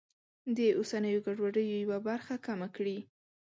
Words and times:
د 0.55 0.57
اوسنیو 0.77 1.23
ګډوډیو 1.25 1.79
یوه 1.83 1.97
برخه 2.07 2.33
کمه 2.45 2.67
کړي. 2.75 2.97